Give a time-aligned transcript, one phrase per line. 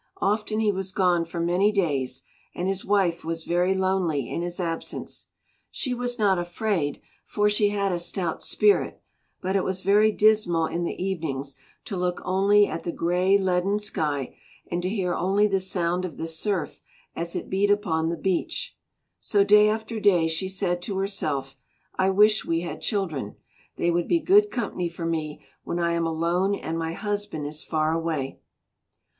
[0.19, 2.23] Often he was gone for many days
[2.55, 5.27] and his wife was very lonely in his absence.
[5.69, 8.99] She was not afraid, for she had a stout spirit,
[9.43, 13.77] but it was very dismal in the evenings to look only at the grey leaden
[13.77, 14.35] sky
[14.71, 16.81] and to hear only the sound of the surf
[17.15, 18.75] as it beat upon the beach.
[19.19, 21.55] So day after day she said to herself,
[21.95, 23.35] "I wish we had children.
[23.75, 27.63] They would be good company for me when I am alone and my husband is
[27.63, 28.39] far away."